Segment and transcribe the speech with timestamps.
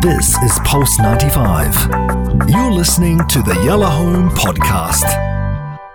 [0.00, 2.48] This is Pulse 95.
[2.48, 5.29] You're listening to the Yalla Home Podcast.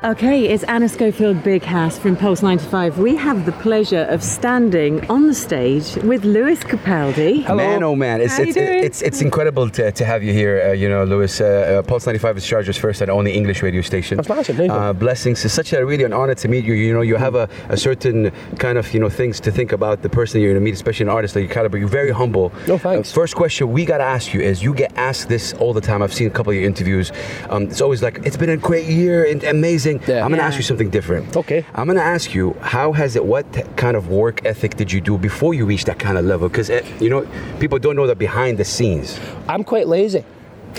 [0.06, 3.00] Okay, it's Ana Schofield Big Hass from Pulse 95.
[3.00, 7.42] We have the pleasure of standing on the stage with Lewis Capaldi.
[7.42, 7.56] Hello.
[7.56, 8.84] Man, oh man, it's How you it's, doing?
[8.84, 10.62] it's it's incredible to, to have you here.
[10.62, 11.42] Uh, you know, Lewis.
[11.42, 14.18] Uh, uh, Pulse 95 is Sharjah's first and only English radio station.
[14.18, 14.60] That's massive.
[14.60, 15.44] Uh, blessings.
[15.44, 16.76] It's such a really an honor to meet you.
[16.76, 20.04] You know, you have a, a certain kind of you know things to think about
[20.04, 21.80] the person you're going to meet, especially an artist like your caliber.
[21.80, 22.54] You're very humble.
[22.68, 23.12] No, thanks.
[23.12, 25.82] Uh, first question we got to ask you is: you get asked this all the
[25.82, 26.04] time.
[26.04, 27.12] I've seen a couple of your interviews.
[27.50, 30.24] Um, it's always like, "It's been a great year and amazing." Yeah.
[30.24, 30.48] I'm going to Yeah.
[30.48, 31.36] ask you something different.
[31.36, 31.66] Okay.
[31.74, 33.26] I'm going to ask you, how has it?
[33.26, 33.46] What
[33.78, 36.48] kind of work ethic did you do before you reached that kind of level?
[36.50, 37.26] Because eh, you know,
[37.60, 39.20] people don't know the behind the scenes.
[39.48, 40.24] I'm quite lazy.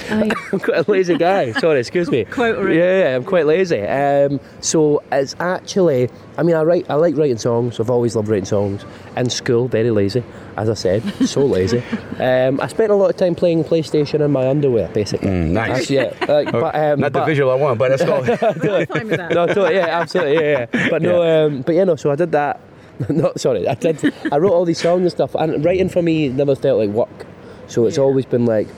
[0.10, 1.52] I'm quite a lazy guy.
[1.52, 2.24] Sorry, excuse me.
[2.30, 2.78] Quote already.
[2.78, 3.80] Yeah, yeah, I'm quite lazy.
[3.80, 7.80] Um, so it's actually, I mean, I write, I like writing songs.
[7.80, 8.84] I've always loved writing songs.
[9.16, 10.22] In school, very lazy,
[10.56, 11.82] as I said, so lazy.
[12.18, 15.28] Um, I spent a lot of time playing PlayStation in my underwear, basically.
[15.28, 15.88] Mm, nice.
[15.88, 18.22] That's, yeah, like, but, um, Not the visual I want, but that's all.
[18.22, 19.32] I'm fine with that.
[19.32, 20.88] no, totally, yeah, absolutely, yeah, yeah.
[20.90, 21.96] But no, um, but yeah, no.
[21.96, 22.60] So I did that.
[23.08, 24.12] No, sorry, I did.
[24.32, 27.26] I wrote all these songs and stuff, and writing for me never felt like work.
[27.68, 28.04] So it's Yeah.
[28.04, 28.74] always been like the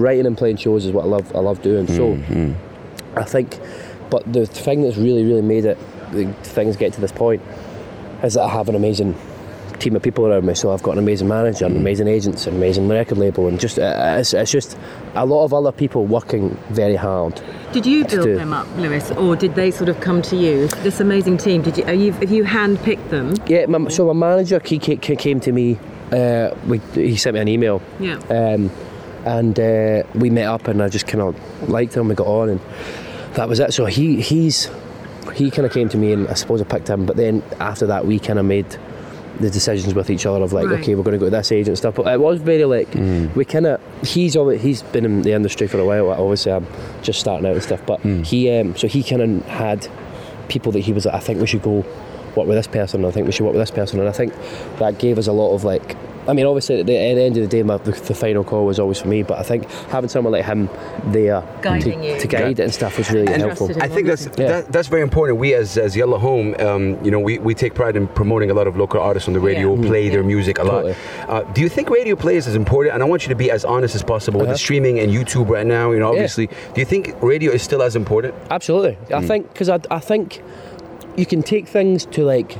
[0.00, 1.34] writing and playing shows is what I love.
[1.34, 1.86] I love doing.
[1.86, 2.18] So
[3.16, 3.58] I think,
[4.10, 5.78] but the thing that's really, really made it,
[6.42, 7.42] things get to this point,
[8.22, 9.14] is that I have an amazing
[9.80, 10.54] team of people around me.
[10.54, 13.78] So I've got an amazing manager, and amazing agents, an amazing record label, and just
[13.78, 14.78] uh, it's, it's just
[15.14, 17.40] a lot of other people working very hard.
[17.72, 18.36] Did you build do.
[18.36, 20.68] them up, Lewis, or did they sort of come to you?
[20.82, 21.62] This amazing team.
[21.62, 21.84] Did you?
[21.84, 22.12] Are you?
[22.12, 23.34] Have you handpicked them?
[23.48, 25.78] Yeah, my, so my manager he ca- ca- came to me.
[26.12, 28.14] Uh, we, he sent me an email, Yeah.
[28.30, 28.70] um,
[29.24, 32.08] and uh, we met up, and I just kind of liked him.
[32.08, 32.60] We got on, and
[33.34, 33.72] that was it.
[33.72, 34.70] So he he's
[35.34, 37.06] he kind of came to me, and I suppose I picked him.
[37.06, 38.66] But then after that, we kind of made
[39.40, 40.78] the decisions with each other of like, Right.
[40.80, 41.96] okay, we're going to go to this agent and stuff.
[41.96, 42.88] But it was very like
[43.34, 46.10] we kind of he's always he's been in the industry for a while.
[46.10, 46.66] Obviously, I'm
[47.02, 47.84] just starting out and stuff.
[47.84, 49.88] But he um, so he kind of had
[50.48, 51.84] people that he was like, I think we should go
[52.36, 53.04] work with this person.
[53.04, 54.34] I think we should work with this person, and I think
[54.78, 55.96] that gave us a lot of like.
[56.26, 58.44] I mean, obviously, at the, at the end of the day, my, the, the final
[58.44, 59.22] call was always for me.
[59.22, 60.68] But I think having someone like him
[61.06, 62.20] there Guiding to, you.
[62.20, 63.70] to guide it and stuff was really And helpful.
[63.82, 64.48] I think that's Yeah.
[64.62, 65.38] that, that's very important.
[65.38, 68.54] We as as Yalla Home, um, you know, we, we take pride in promoting a
[68.54, 69.86] lot of local artists on the radio, Yeah.
[69.88, 70.96] play their music a lot.
[71.28, 72.94] Uh, do you think radio play is as important?
[72.94, 74.58] And I want you to be as honest as possible with the Uh-huh.
[74.58, 75.90] streaming and YouTube right now.
[75.92, 78.34] You know, obviously, do you think radio is still as important?
[78.50, 78.96] Absolutely.
[79.12, 79.26] I Hmm.
[79.26, 80.42] think because I, I think
[81.16, 82.56] you can take things to like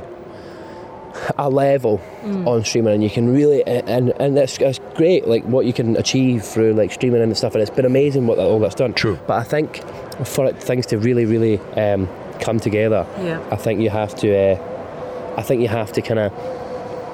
[1.37, 2.01] a level
[2.45, 5.95] on streaming and you can really and and it's, it's great like what you can
[5.97, 8.93] achieve through like streaming and stuff and it's been amazing what that, all that's done
[8.93, 9.17] True.
[9.27, 9.81] but I think
[10.25, 12.07] for it, things to really really um,
[12.39, 13.41] come together Yeah.
[13.51, 16.33] I think you have to uh, I think you have to kind of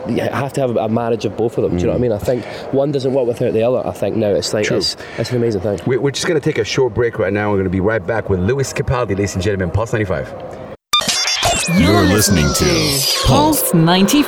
[0.09, 1.73] you have to have a marriage of both of them.
[1.73, 2.11] Do you know what I mean?
[2.11, 3.85] I think one doesn't work without the other.
[3.87, 4.77] I think now it's like True.
[4.77, 5.79] it's, it's an amazing thing.
[5.85, 7.49] We- We're just going to take a short break right now.
[7.51, 10.70] We're going to be right back with Louis Capaldi, ladies and gentlemen, Pulse 95.
[11.69, 14.25] You're listening to Pulse 95.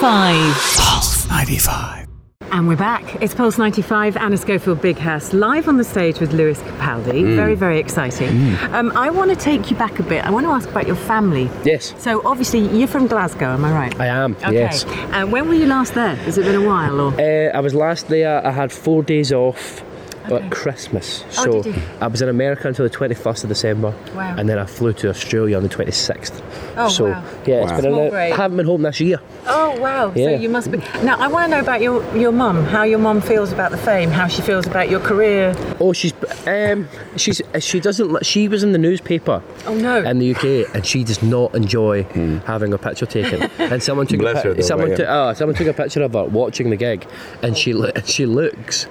[0.77, 2.07] Pulse 95.
[2.51, 3.15] And we're back.
[3.23, 7.23] It's Pulse 95, Ana Schofield Big Hass, live on the stage with Lewis Capaldi.
[7.23, 7.35] Mm.
[7.35, 8.55] Very, very exciting.
[8.73, 10.23] Um, I want to take you back a bit.
[10.23, 11.49] I want to ask about your family.
[11.63, 13.99] Yes, So, obviously, you're from Glasgow, am I right?
[13.99, 14.35] I am.
[14.35, 14.53] Okay.
[14.53, 14.85] Yes.
[14.85, 16.15] Uh, when were you last there?
[16.15, 17.01] Has it been a while?
[17.01, 18.45] Or Uh, I was last there.
[18.45, 19.83] I had four days off
[20.31, 20.45] Okay.
[20.45, 21.23] at Christmas.
[21.39, 21.81] Oh, so did you?
[22.01, 23.93] I was in America until the 21st of December.
[24.15, 24.35] Wow.
[24.37, 26.41] And then I flew to Australia on the 26th.
[26.77, 27.23] Oh, so, wow.
[27.45, 27.81] yeah, it's Wow.
[27.81, 28.33] been Small a, break.
[28.33, 29.19] I haven't been home this year.
[29.55, 30.11] Oh wow!
[30.13, 30.79] So you must be.
[31.03, 32.63] Now I want to know about your your mum.
[32.65, 34.09] How your mum feels about the fame.
[34.09, 35.53] How she feels about your career.
[35.79, 36.13] Oh, she's
[36.47, 36.87] um,
[37.17, 38.11] she's she doesn't.
[38.11, 40.01] li- She was in the newspaper Oh no!
[40.03, 42.03] in the UK, and she does not enjoy
[42.45, 43.43] having a picture taken.
[43.59, 44.19] And someone took.
[44.19, 46.69] Bless a, her though, someone right, took oh, someone took a picture of her watching
[46.69, 47.05] the gig,
[47.43, 47.73] and she
[48.05, 48.87] she looks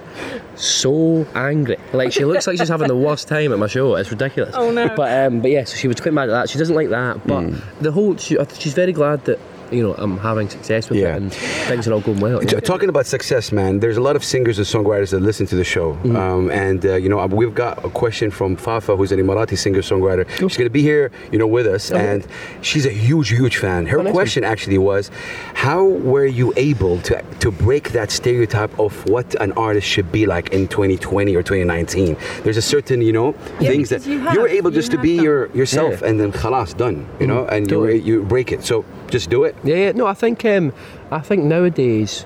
[0.55, 1.77] so angry.
[1.93, 3.95] Like she looks like she's having the worst time at my show.
[3.97, 4.55] It's ridiculous.
[4.57, 4.95] Oh, no.
[4.95, 6.51] But um, but yeah, so she was quite mad at that.
[6.51, 7.27] She doesn't like that.
[7.27, 7.57] But Hmm.
[7.83, 9.39] the whole she, she's very glad that
[9.73, 11.15] you know I'm having success with Yeah.
[11.15, 12.41] it and things are all going well.
[12.41, 15.57] T- Talking about success, man, there's a lot of singers and songwriters that listen to
[15.57, 15.93] the show.
[16.05, 19.81] Um, and, uh, you know, we've got a question from Fafa, who's an Emirati singer
[19.83, 20.29] songwriter.
[20.39, 21.91] She's going to be here, you know, with us.
[21.91, 22.27] And
[22.63, 23.87] she's a huge, huge fan.
[23.87, 25.11] Her Oh, nice question actually was
[25.55, 30.27] How were you able to, to break that stereotype of what an artist should be
[30.27, 32.17] like in 2020 or 2019?
[32.45, 34.99] There's a certain, you know, Yeah, things that you have- were able you just to
[34.99, 35.25] be done.
[35.25, 36.09] your, yourself Yeah.
[36.09, 38.65] and then khalas, done, you know, and you, you break it.
[38.65, 39.55] So just do it.
[39.63, 39.93] Yeah, yeah.
[39.93, 40.73] No, I think um,
[41.13, 42.25] I think nowadays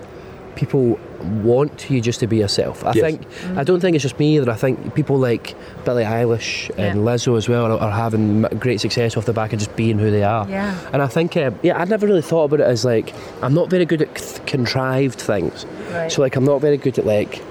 [0.55, 0.99] people
[1.45, 2.85] want you just to be yourself.
[2.85, 3.05] I Yes.
[3.05, 4.51] think I don't think it's just me either.
[4.51, 5.55] I think people like
[5.85, 7.07] Billie Eilish and Yeah.
[7.13, 10.11] Lizzo as well are, are having great success off the back of just being who
[10.11, 10.49] they are.
[10.49, 10.75] Yeah.
[10.93, 13.13] And I think um, yeah, I'd never really thought about it as like
[13.43, 15.67] I'm not very good at c- contrived things.
[15.93, 16.11] Right.
[16.13, 17.43] So like I'm not very good at like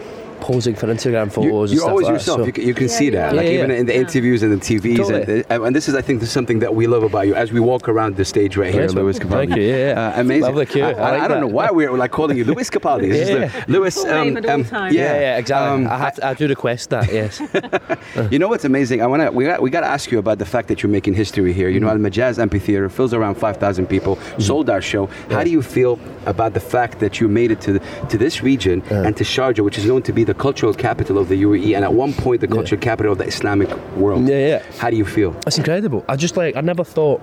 [0.49, 1.71] posing for Instagram photos.
[1.71, 2.37] You're, you're stuff always like yourself.
[2.39, 3.77] That, You, so- can- you can see that, Yeah, like yeah, even yeah.
[3.81, 5.43] in the interviews and the TVs, Totally.
[5.49, 7.51] and, and this is, I think, this is something that we love about you as
[7.51, 9.03] we walk around the stage right here, Nice one.
[9.03, 9.47] Lewis Capaldi.
[9.49, 10.07] Thank you, yeah, yeah.
[10.17, 10.43] Uh, amazing.
[10.43, 10.83] Love the cue.
[10.83, 11.47] I, I I, like I don't that.
[11.47, 13.07] know why we're like calling you Louis Capaldi.
[13.07, 13.47] Yeah.
[13.47, 13.95] the- Lewis.
[13.95, 14.57] Full name at yeah,
[14.91, 15.85] yeah, yeah, exactly.
[15.85, 17.05] Um, I, have to, I do request that.
[17.19, 17.33] Yes.
[18.33, 19.01] You know what's amazing?
[19.01, 21.13] I wanna we got we got to ask you about the fact that you're making
[21.23, 21.69] history here.
[21.69, 25.07] You know, Al Majaz Amphitheater fills around 5,000 people, sold out show.
[25.29, 27.79] How do you feel about the fact that you made it to
[28.11, 31.29] to this region and to Sharjah, which is known to be the cultural capital of
[31.29, 34.27] the UAE and at one point the cultural capital of the Islamic world?
[34.27, 34.63] Yeah, yeah.
[34.77, 35.35] How do you feel?
[35.47, 36.03] It's incredible.
[36.09, 37.21] I just like I never thought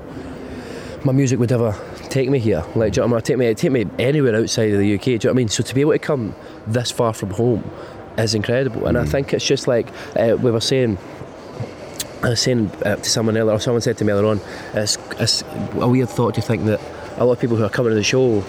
[1.04, 1.74] my music would ever
[2.10, 2.64] take me here.
[2.74, 3.54] Like, do you know what I mean?
[3.54, 5.04] Take me, take me anywhere outside of the UK.
[5.04, 5.48] Do you know what I mean?
[5.48, 6.34] So to be able to come
[6.66, 7.68] this far from home
[8.18, 8.86] is incredible.
[8.86, 10.98] And I think it's just like uh, we were saying.
[12.22, 14.40] I was saying uh, to someone earlier, or someone said to me earlier on,
[14.74, 15.42] it's, it's
[15.72, 16.80] a weird thought to think that
[17.16, 18.44] a lot of people who are coming to the show,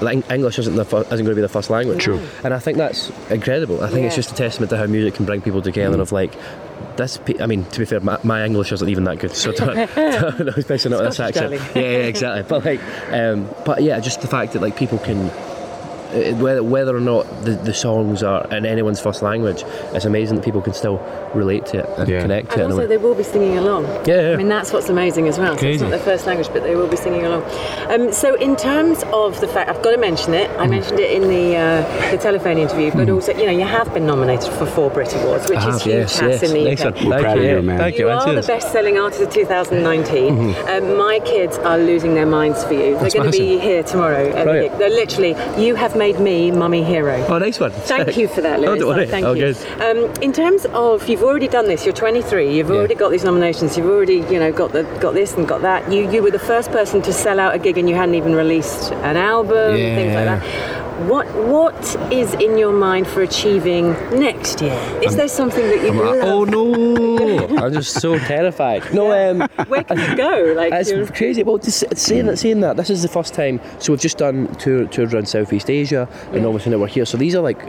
[0.00, 2.02] like English isn't, the fir- isn't going to be the first language.
[2.02, 2.20] True.
[2.44, 3.82] And I think that's incredible.
[3.82, 6.00] I think it's just a testament to how music can bring people together.
[6.00, 6.32] Of like,
[6.96, 7.16] this.
[7.16, 9.74] pe- I mean, to be fair, my, my English isn't even that good, so don't,
[9.94, 11.52] don't, especially not with this accent.
[11.74, 12.42] Yeah, yeah, exactly.
[12.48, 12.80] But like,
[13.12, 15.30] um, but yeah, just the fact that like people can.
[16.08, 19.62] Uh, Whether, whether or not the, the songs are in anyone's first language,
[19.94, 20.98] it's amazing that people can still
[21.34, 22.20] relate to it and Yeah.
[22.22, 22.64] connect to it.
[22.64, 23.84] And also, they will be singing along.
[24.06, 24.32] Yeah, yeah.
[24.32, 25.56] I mean, that's what's amazing as well.
[25.58, 27.42] So it's not their first language, but they will be singing along.
[27.88, 30.50] Um, so, in terms of the fact, I've got to mention it.
[30.50, 30.60] Mm.
[30.60, 33.92] I mentioned it in the uh, the telephone interview, but also, you know, you have
[33.92, 36.50] been nominated for four Brit Awards, which I is have, huge yes, hats yes.
[36.50, 36.94] in the Nice UK.
[36.94, 37.04] one.
[37.04, 37.78] We're Thank proud of you, you, man.
[37.78, 40.54] Thank You you, are the best-selling artist of 2019.
[40.68, 42.96] Um, my kids are losing their minds for you.
[42.98, 44.30] That's They're going to be here tomorrow.
[44.44, 44.78] Brilliant.
[44.78, 47.24] They're literally, you have made me mummy hero.
[47.28, 47.72] Oh, nice one.
[47.72, 49.06] Thank you for that, Oh, don't worry.
[49.06, 49.52] Thank Oh, you.
[49.52, 49.56] good.
[49.82, 51.84] Um, in terms of, you've already done this.
[51.84, 52.54] You're 23.
[52.56, 52.76] You've Yeah.
[52.76, 53.76] already got these nominations.
[53.76, 55.90] You've already, you know, got the got this and got that.
[55.92, 58.34] You you were the first person to sell out a gig, and you hadn't even
[58.34, 59.76] released an album.
[59.76, 59.94] Yeah.
[59.96, 60.77] Things like that.
[61.06, 64.72] What what is in your mind for achieving next year?
[65.02, 66.28] Is there something that you I'm like, love?
[66.28, 67.56] oh no!
[67.64, 68.92] I'm just so terrified.
[68.92, 70.54] No, um, Where can you go?
[70.56, 71.44] Like It's you're- crazy.
[71.44, 73.60] Well, to, s- saying that, saying that, this is the first time.
[73.78, 77.04] So we've just done tour, tours around Southeast Asia, and obviously now we're here.
[77.04, 77.60] So these are like,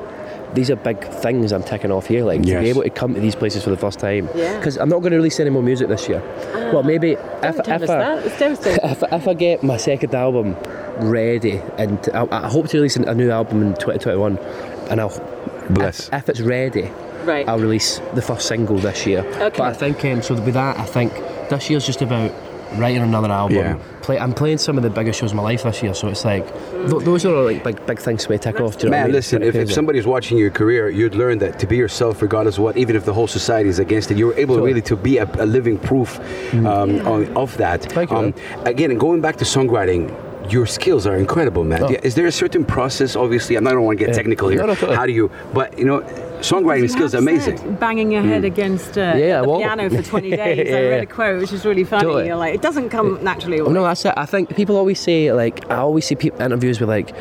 [0.55, 2.23] these are big things I'm ticking off here.
[2.25, 4.27] Like to be able to come to these places for the first time.
[4.33, 4.57] Yeah.
[4.57, 6.21] Because I'm not going to release any more music this year.
[6.73, 8.25] well, maybe if, Don't tell if I, that.
[8.41, 10.55] It's if, if I get my second album
[10.99, 14.37] ready, and I, I hope to release a new album in 2021,
[14.89, 15.09] and I'll
[15.69, 16.07] Bless.
[16.07, 16.89] if, if it's ready,
[17.25, 17.47] Right.
[17.47, 19.19] I'll release the first single this year.
[19.19, 19.57] Okay.
[19.57, 20.35] But I think um, so.
[20.41, 21.13] With that, I think
[21.49, 22.31] this year's just about
[22.77, 23.57] writing another album.
[23.57, 23.77] Yeah.
[24.01, 26.23] Play, I'm playing some of the biggest shows of my life this year, so it's
[26.23, 26.47] like
[26.89, 28.77] th- those are like big big things for me to tick off.
[28.77, 29.15] Do you I Man, mean?
[29.15, 32.63] listen, if, if somebody's watching your career, you'd learn that to be yourself, regardless of
[32.63, 34.69] what, even if the whole society is against it, you're able Totally.
[34.71, 36.19] really to be a, a living proof
[36.53, 37.81] um, on, of that.
[37.81, 37.91] Mm.
[37.91, 38.33] Thank you, Um,
[38.65, 40.09] again, going back to songwriting,
[40.49, 41.83] your skills are incredible, man.
[41.83, 41.95] Oh.
[42.03, 43.15] Is there a certain process?
[43.15, 44.21] Obviously, I'm not- I don't want to get Yeah.
[44.21, 44.59] technical here.
[44.59, 44.95] No, no, totally.
[44.97, 45.29] How do you?
[45.53, 46.01] But you know,
[46.41, 47.57] songwriting You skills are amazing.
[47.57, 50.59] said Banging your head against uh, Yeah, the well- piano for 20 days.
[50.59, 52.03] I Yeah, read a quote which is really funny.
[52.03, 52.27] Totally.
[52.27, 53.59] You're like, it doesn't come naturally.
[53.59, 54.13] Oh, no, that's it.
[54.17, 57.13] I think people always say like I always see people interviews with like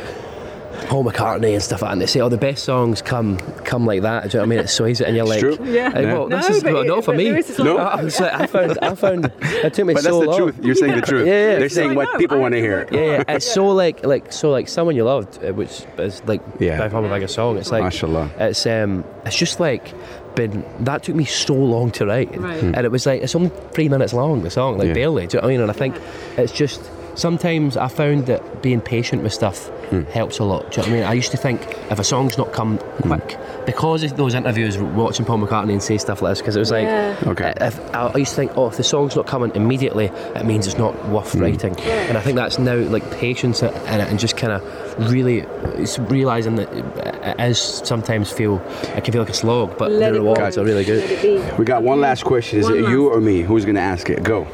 [0.87, 3.87] Paul McCartney and stuff like that, and they say, "Oh, the best songs come come
[3.87, 4.59] like that." Do you know what I mean?
[4.61, 5.56] It's so easy, and you're like, true.
[5.65, 5.88] Yeah.
[5.88, 7.31] like, well, No, this is but not, for me.
[7.31, 7.76] Lewis is like- No.
[7.79, 10.65] I, like, I found, I found, it took me But so that's the truth.
[10.65, 11.26] You're saying the truth.
[11.26, 11.59] Yeah, yeah.
[11.59, 12.87] They're saying what know, people want to hear.
[12.91, 16.41] Yeah, yeah, it's so like like so like someone you loved, uh, which is like
[16.59, 16.79] Yeah.
[16.79, 17.59] by far my biggest song.
[17.59, 18.31] It's like Mashallah.
[18.38, 19.93] It's um, it's just like
[20.35, 22.63] been that took me so long to write, Right.
[22.63, 24.89] and it was like it's only three minutes long the song, like.
[24.89, 24.94] Yeah.
[24.94, 25.27] barely.
[25.27, 25.60] Do you know what I mean?
[25.63, 25.96] And I think
[26.37, 26.81] it's just
[27.19, 30.03] sometimes I found that being patient with stuff Hmm.
[30.13, 30.70] helps a lot.
[30.70, 31.05] Do you know what I mean?
[31.05, 33.08] I used to think if a song's not come Hmm.
[33.08, 36.58] quick because of those interviews watching Paul McCartney and say stuff like this because it
[36.60, 37.15] was like Yeah.
[37.27, 37.53] Okay.
[37.60, 40.67] if, I I used to think, oh, if the song's not coming immediately, it means
[40.67, 41.41] it's not worth Hmm.
[41.43, 41.75] writing.
[42.08, 44.63] And I think that's now like patience in it and just kind of
[45.10, 45.44] really
[45.79, 48.60] it's realizing that it is sometimes feel
[48.96, 51.01] it can feel like a slog, but Let the it rewards are really good.
[51.03, 51.56] Let it be.
[51.58, 52.58] We got one last question.
[52.60, 53.41] Is One it you or me?
[53.41, 54.22] Who's going to ask it?
[54.22, 54.46] Go.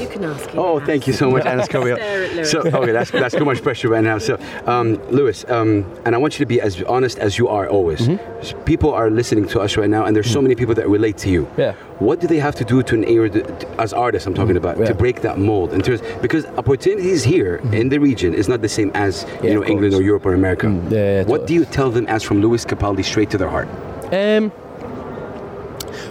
[0.00, 0.58] You can ask him.
[0.58, 1.96] Oh, thank you so much, Anas Kabil.
[1.96, 2.44] Stare.
[2.44, 4.18] So, okay, that's that's too much pressure right now.
[4.18, 7.68] So, um, Lewis, um, and I want you to be as honest as you are
[7.68, 8.00] always.
[8.08, 8.62] Mm-hmm.
[8.64, 11.30] People are listening to us right now, and there's so many people that relate to
[11.30, 11.48] you.
[11.56, 11.74] Yeah.
[12.00, 13.44] What do they have to do to enable, the,
[13.78, 14.82] as artists, I'm talking about, Mm-hmm.
[14.82, 14.88] Yeah.
[14.88, 15.72] to break that mold?
[15.72, 19.44] In terms, because opportunities here in the region is not the same as Mm-hmm.
[19.44, 20.02] Yeah, you know England or.
[20.02, 20.66] Europe or America.
[20.68, 21.46] yeah, yeah, what totally.
[21.46, 23.68] do you tell them as from Lewis Capaldi straight to their heart?
[24.12, 24.52] Um,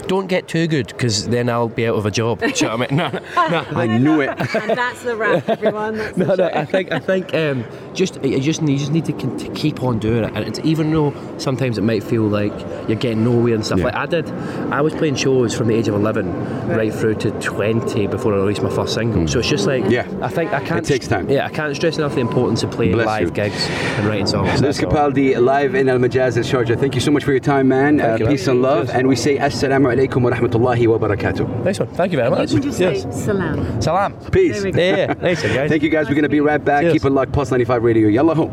[0.04, 2.40] don't get too good because then I'll be out of a job.
[2.40, 2.96] Do you know what I mean?
[2.96, 3.64] No, no, no.
[3.80, 4.28] I knew it.
[4.54, 5.96] and that's the wrap, everyone.
[5.96, 6.46] That's No, no.
[6.54, 9.82] I think I think um, just you just you just need to, con- to keep
[9.82, 12.52] on doing it, and it's, even though sometimes it might feel like
[12.88, 13.78] you're getting nowhere and stuff.
[13.78, 13.84] Yeah.
[13.86, 14.30] Like I did,
[14.72, 16.32] I was playing shows from the age of eleven
[16.68, 19.26] right, through to twenty before I released my first single.
[19.28, 19.90] So it's just like Mm.
[19.90, 20.08] Yeah.
[20.22, 20.84] I think I can't.
[20.86, 21.28] It takes time.
[21.28, 23.30] Yeah, I can't stress enough the importance of playing Bless live you.
[23.30, 24.60] gigs and writing songs.
[24.60, 24.90] Lewis that's all.
[25.10, 26.78] Capaldi live in Al Majaz Al Sharjah.
[26.78, 28.00] Thank you so much for your time, man.
[28.00, 28.34] Uh, Thank you, man.
[28.34, 28.86] peace and love.
[28.86, 28.96] Cheers.
[28.98, 31.64] And we say Assalamu alaikum wa rahmatullahi wa barakatuh.
[31.64, 31.88] Nice one.
[31.90, 32.50] Thank you very You much.
[32.50, 33.80] can just say salam.
[33.82, 34.12] Salam.
[34.30, 34.62] Peace.
[34.62, 34.78] There we.
[34.78, 35.14] Yeah, yeah.
[35.20, 35.70] Nice one, guys.
[35.70, 36.08] Thank you guys.
[36.08, 36.82] We're going to be right back.
[36.82, 36.92] Cheers.
[36.94, 37.32] Keep it locked.
[37.32, 38.08] Pulse 95 Radio.
[38.08, 38.52] Yalla home.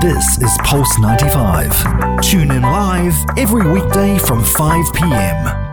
[0.00, 2.20] This is Pulse 95.
[2.22, 5.65] Tune in live every weekday from 5 p.m.